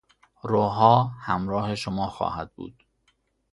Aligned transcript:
روحا 0.43 1.03
همراه 1.03 1.75
شما 1.75 2.07
خواهم 2.07 2.49
بود. 2.55 2.83